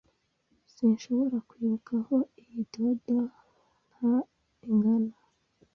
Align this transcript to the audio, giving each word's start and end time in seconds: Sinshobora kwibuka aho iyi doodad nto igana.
Sinshobora 0.73 1.37
kwibuka 1.49 1.91
aho 1.99 2.15
iyi 2.41 2.61
doodad 2.71 3.31
nto 3.95 4.15
igana. 4.69 5.15